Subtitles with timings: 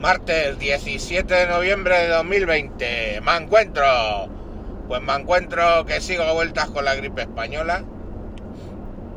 [0.00, 3.22] Martes 17 de noviembre de 2020.
[3.22, 3.82] Me encuentro.
[4.88, 7.82] Pues me encuentro que sigo a vueltas con la gripe española.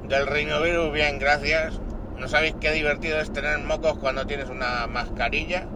[0.08, 1.82] Del rinovirus, bien, gracias.
[2.18, 5.68] ¿No sabéis qué divertido es tener mocos cuando tienes una mascarilla?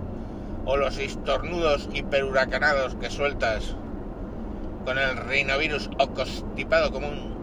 [0.64, 3.76] O los estornudos hiperhuracanados que sueltas
[4.86, 7.36] con el rinovirus o constipado común.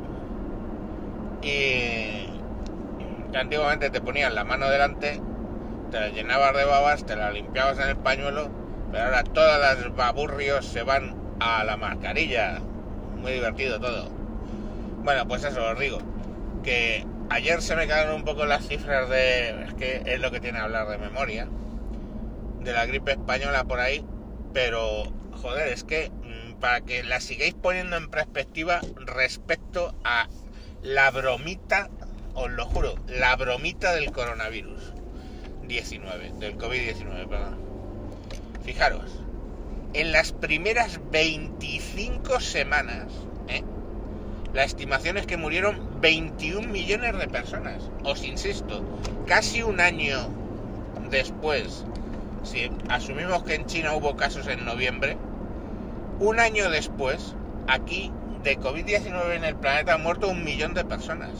[1.42, 2.26] Y
[3.30, 5.20] que antiguamente te ponían la mano delante
[5.90, 8.50] te la llenabas de babas, te la limpiabas en el pañuelo,
[8.90, 12.60] pero ahora todas las baburrios se van a la mascarilla.
[13.16, 14.08] Muy divertido todo.
[15.02, 15.98] Bueno, pues eso os digo,
[16.62, 19.64] que ayer se me quedaron un poco las cifras de...
[19.64, 21.48] es que es lo que tiene hablar de memoria,
[22.60, 24.04] de la gripe española por ahí,
[24.52, 30.28] pero joder, es que mm, para que la sigáis poniendo en perspectiva respecto a
[30.82, 31.88] la bromita,
[32.34, 34.99] os lo juro, la bromita del coronavirus.
[35.70, 37.56] 19, del COVID-19, perdón.
[38.64, 39.22] Fijaros,
[39.94, 43.06] en las primeras 25 semanas,
[43.48, 43.62] ¿eh?
[44.52, 47.88] la estimación es que murieron 21 millones de personas.
[48.02, 48.82] Os insisto,
[49.26, 50.28] casi un año
[51.08, 51.84] después,
[52.42, 55.16] si asumimos que en China hubo casos en noviembre,
[56.18, 57.36] un año después,
[57.68, 61.30] aquí de COVID-19 en el planeta han muerto un millón de personas.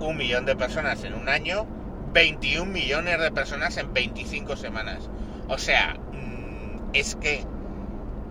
[0.00, 1.66] Un millón de personas en un año
[2.12, 5.08] 21 millones de personas en 25 semanas.
[5.48, 7.44] O sea, mm, es que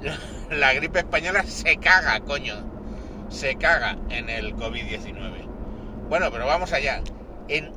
[0.49, 2.55] la gripe española se caga, coño.
[3.29, 5.45] Se caga en el COVID-19.
[6.09, 7.01] Bueno, pero vamos allá.
[7.47, 7.71] En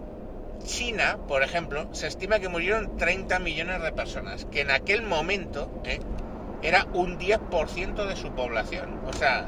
[0.64, 5.70] China, por ejemplo, se estima que murieron 30 millones de personas, que en aquel momento
[5.84, 6.00] ¿eh?
[6.62, 9.00] era un 10% de su población.
[9.06, 9.46] O sea,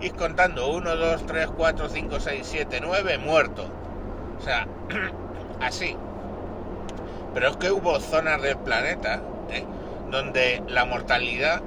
[0.00, 3.66] ir contando 1, 2, 3, 4, 5, 6, 7, 9 muertos.
[4.38, 4.66] O sea,
[5.60, 5.96] así.
[7.34, 9.64] Pero es que hubo zonas del planeta ¿eh?
[10.10, 11.60] donde la mortalidad,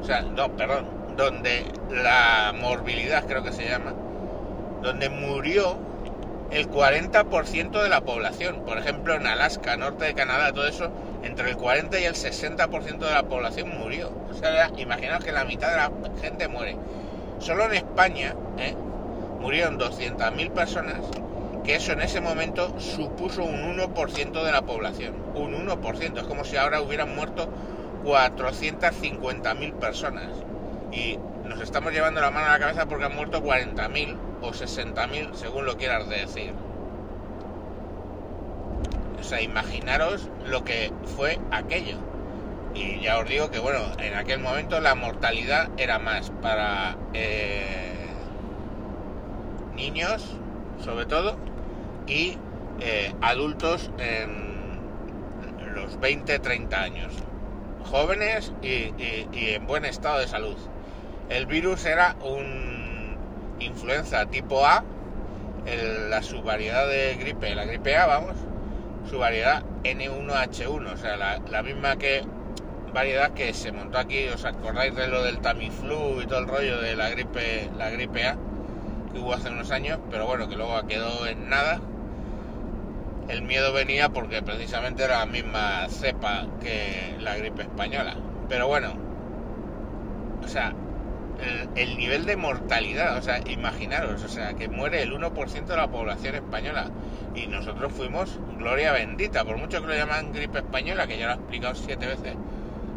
[0.00, 3.94] o sea, no, perdón, donde la morbilidad creo que se llama,
[4.82, 5.76] donde murió
[6.50, 8.62] el 40% de la población.
[8.64, 10.90] Por ejemplo, en Alaska, norte de Canadá, todo eso,
[11.22, 14.10] entre el 40 y el 60% de la población murió.
[14.30, 15.90] O sea, imaginaos que la mitad de la
[16.20, 16.76] gente muere.
[17.38, 18.74] Solo en España ¿eh?
[19.40, 20.96] murieron 200.000 personas
[21.64, 25.14] que eso en ese momento supuso un 1% de la población.
[25.34, 26.20] Un 1%.
[26.20, 27.48] Es como si ahora hubieran muerto
[28.04, 30.28] 450.000 personas.
[30.92, 35.34] Y nos estamos llevando la mano a la cabeza porque han muerto 40.000 o 60.000,
[35.34, 36.52] según lo quieras decir.
[39.18, 41.96] O sea, imaginaros lo que fue aquello.
[42.74, 48.06] Y ya os digo que, bueno, en aquel momento la mortalidad era más para eh,
[49.74, 50.36] niños,
[50.84, 51.36] sobre todo,
[52.06, 52.36] y
[52.80, 57.12] eh, adultos en los 20-30 años,
[57.90, 58.92] jóvenes y,
[59.32, 60.56] en buen estado de salud.
[61.28, 63.16] El virus era un
[63.60, 64.84] influenza tipo A,
[66.10, 68.34] la subvariedad de gripe, la gripe A, vamos,
[69.08, 72.22] su variedad N1H1, o sea, la, misma que
[72.92, 76.80] variedad que se montó aquí, ¿os acordáis de lo del Tamiflu y todo el rollo
[76.80, 78.36] de la gripe, la gripe A
[79.12, 81.80] que hubo hace unos años, pero bueno, que luego quedó en nada
[83.28, 88.16] el miedo venía porque precisamente era la misma cepa que la gripe española.
[88.48, 88.94] Pero bueno,
[90.42, 90.74] o sea,
[91.74, 95.88] el, nivel de mortalidad, o sea, imaginaros, o sea, que muere el 1% de la
[95.88, 96.90] población española
[97.34, 101.32] y nosotros fuimos gloria bendita, por mucho que lo llaman gripe española, que ya lo
[101.32, 102.34] he explicado siete veces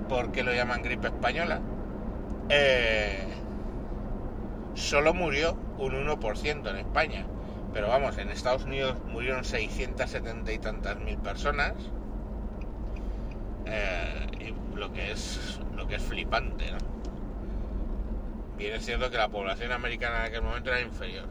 [0.07, 1.59] por qué lo llaman gripe española,
[2.49, 3.23] eh,
[4.75, 7.25] solo murió un 1% en España.
[7.73, 11.73] Pero vamos, en Estados Unidos murieron 670 y tantas mil personas.
[13.65, 16.77] Eh, lo que es lo que es flipante, ¿no?
[18.57, 21.25] Bien cierto que la población americana en aquel momento era inferior.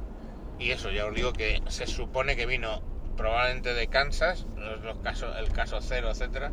[0.59, 2.83] Y eso, ya os digo que se supone que vino
[3.17, 6.53] probablemente de Kansas, los, casos, el caso cero, etcétera.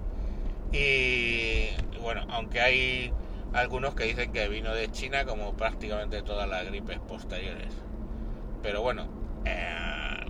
[0.71, 1.67] Y
[2.01, 3.13] bueno, aunque hay
[3.53, 7.73] algunos que dicen que vino de China, como prácticamente todas las gripes posteriores.
[8.63, 9.07] Pero bueno,
[9.45, 10.25] eh,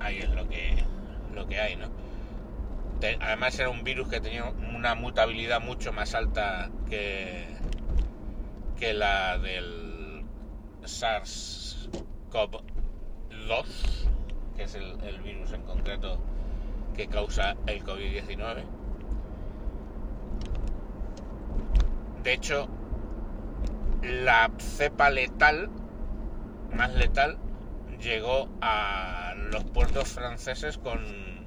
[0.00, 0.82] ahí es lo que,
[1.32, 1.88] lo que hay, ¿no?
[3.20, 7.44] además era un virus que tenía una mutabilidad mucho más alta que,
[8.78, 10.24] que la del
[10.82, 13.66] SARS-CoV-2,
[14.56, 16.18] que es el, el virus en concreto
[16.96, 18.62] que causa el COVID-19.
[22.22, 22.68] De hecho,
[24.02, 25.68] la cepa letal,
[26.74, 27.36] más letal,
[28.00, 31.44] llegó a los puertos franceses con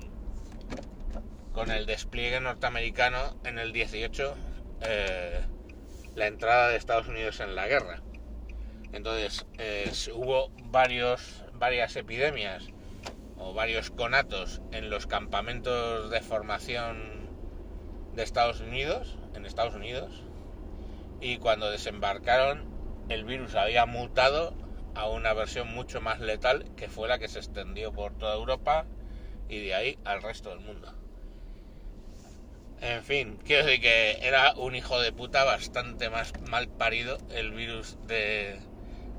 [1.58, 4.36] con el despliegue norteamericano en el 18
[4.82, 5.42] eh,
[6.14, 8.04] la entrada de Estados Unidos en la guerra.
[8.94, 9.48] Entonces
[10.14, 12.68] hubo varios, varias epidemias
[13.38, 17.28] o varios conatos en los campamentos de formación
[18.14, 20.24] de Estados Unidos, en Estados Unidos,
[21.22, 22.66] y cuando desembarcaron
[23.10, 24.54] el virus había mutado
[24.98, 28.86] a una versión mucho más letal que fue la que se extendió por toda Europa
[29.48, 30.94] y de ahí al resto del mundo.
[32.82, 37.52] En fin, quiero decir que era un hijo de puta bastante más mal parido el
[37.52, 38.60] virus de,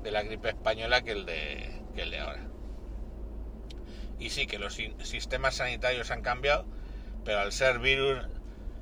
[0.03, 2.47] la gripe española que el de, que el de ahora.
[4.17, 6.65] Y sí, que los sistemas sanitarios han cambiado,
[7.25, 8.25] pero al ser virus,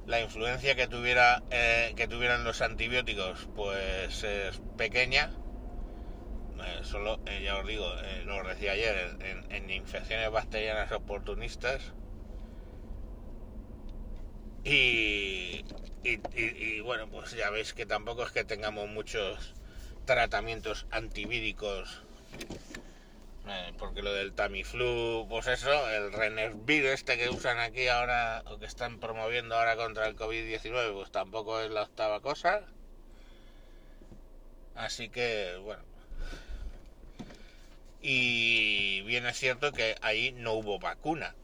[0.06, 5.32] la influencia que, tuviera, eh, que tuvieran los antibióticos pues es pequeña.
[6.65, 7.88] Eh, solo, eh, ya os digo,
[8.25, 9.18] lo decía ayer,
[9.50, 11.94] en infecciones bacterianas oportunistas
[14.69, 15.63] y,
[16.04, 19.54] y, bueno, pues ya veis que tampoco es que tengamos muchos
[20.06, 22.04] tratamientos antivíricos.
[23.48, 28.59] Eh, porque lo del Tamiflu, pues eso, el Renervir este que usan aquí ahora, o
[28.59, 32.62] que están promoviendo ahora contra el COVID-19, pues tampoco es la octava cosa.
[34.75, 35.83] Así que, bueno.
[38.02, 41.36] Y bien es cierto que ahí no hubo vacuna,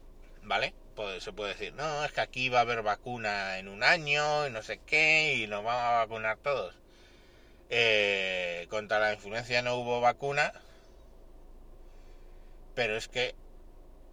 [0.42, 0.74] ¿vale?
[1.20, 4.50] se puede decir, no, es que aquí va a haber vacuna en un año y
[4.50, 6.74] no sé qué, y nos vamos a vacunar todos.
[7.70, 10.52] Eh, contra la influencia no hubo vacuna,
[12.74, 13.34] pero es que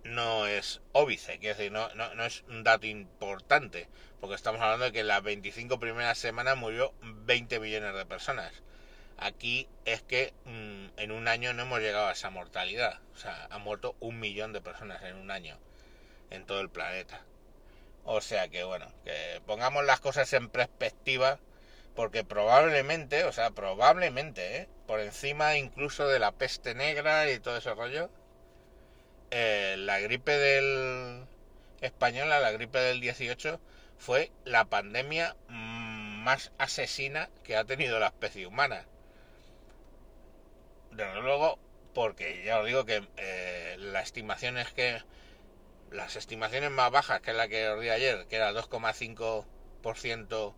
[0.04, 3.88] no es óbice, quiero decir, no, no, es un dato importante,
[4.20, 8.52] porque estamos hablando de que en las 25 primeras semanas murió 20 millones de personas.
[9.22, 13.48] Aquí es que mm, en un año no hemos llegado a esa mortalidad, o sea,
[13.52, 15.60] han muerto un millón de personas en un año
[16.32, 17.22] en todo el planeta.
[18.04, 21.40] O sea que bueno, que pongamos las cosas en perspectiva,
[21.96, 24.70] porque probablemente, o sea, probablemente, ¿eh?
[24.88, 28.10] por encima incluso de la peste negra y todo ese rollo,
[29.30, 31.26] eh, la gripe del
[31.82, 33.60] española, la gripe del 18,
[34.00, 38.88] fue la pandemia más asesina que ha tenido la especie humana.
[40.92, 41.58] Desde luego,
[41.94, 45.02] porque ya os digo que eh, la estimación es que
[45.92, 50.54] las estimaciones más bajas, que la que os di ayer, que era 2,5%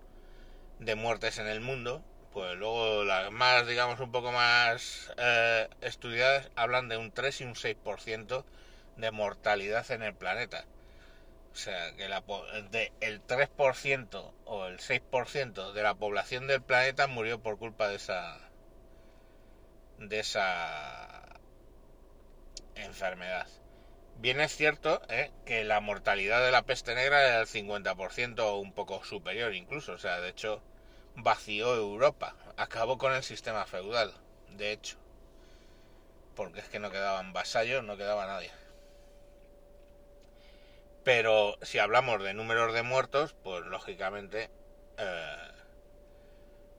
[0.79, 2.03] de muertes en el mundo,
[2.33, 7.43] pues luego las más, digamos, un poco más eh, estudiadas hablan de un 3 y
[7.43, 8.43] un 6%
[8.97, 10.65] de mortalidad en el planeta.
[11.53, 12.23] O sea, que la,
[12.71, 17.97] de el 3% o el 6% de la población del planeta murió por culpa de
[17.97, 18.39] esa
[19.97, 21.23] de esa
[22.75, 23.47] enfermedad.
[24.17, 25.31] Bien es cierto ¿eh?
[25.45, 29.93] que la mortalidad de la peste negra era del 50% o un poco superior incluso.
[29.93, 30.61] O sea, de hecho,
[31.15, 32.35] vació Europa.
[32.57, 34.13] Acabó con el sistema feudal,
[34.49, 34.97] de hecho.
[36.35, 38.51] Porque es que no quedaban vasallos, no quedaba nadie.
[41.03, 44.49] Pero si hablamos de números de muertos, pues lógicamente
[44.97, 45.37] eh,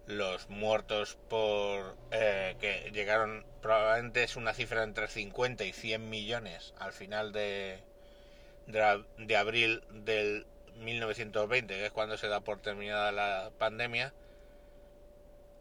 [0.07, 6.75] los muertos por eh, que llegaron probablemente es una cifra entre 50 y 100 millones
[6.79, 7.81] al final de,
[8.67, 10.47] de, abril del
[10.77, 14.13] 1920 que es cuando se da por terminada la pandemia.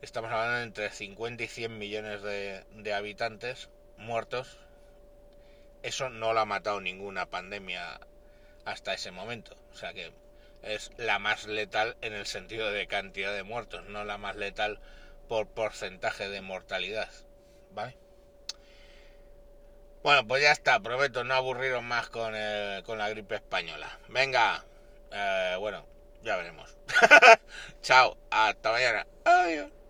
[0.02, 4.58] Estamos hablando de entre 50 y 100 millones de, de habitantes muertos.
[5.82, 8.02] Eso no lo ha matado ninguna pandemia
[8.66, 9.56] hasta ese momento.
[9.72, 10.12] O sea que
[10.64, 14.80] es la más letal en el sentido de cantidad de muertos, no la más letal
[15.28, 17.10] por porcentaje de mortalidad.
[17.72, 17.98] ¿Vale?
[20.04, 22.34] Bueno, pues ya está, prometo no aburriros más con,
[22.84, 24.00] con la gripe española.
[24.10, 24.66] Venga,
[25.12, 25.86] eh, bueno,
[26.24, 26.76] ya veremos.
[27.82, 29.08] Chao, hasta mañana.
[29.24, 29.83] Adiós.